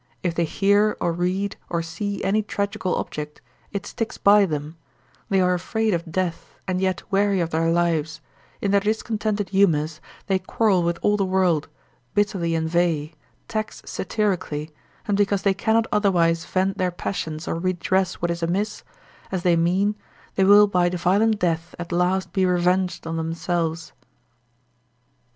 [0.23, 3.39] If they hear, or read, or see any tragical object,
[3.71, 4.75] it sticks by them,
[5.29, 8.19] they are afraid of death, and yet weary of their lives,
[8.63, 11.67] in their discontented humours they quarrel with all the world,
[12.15, 13.13] bitterly inveigh,
[13.47, 14.71] tax satirically,
[15.07, 18.83] and because they cannot otherwise vent their passions or redress what is amiss,
[19.31, 19.93] as they mean,
[20.33, 23.93] they will by violent death at last be revenged on themselves.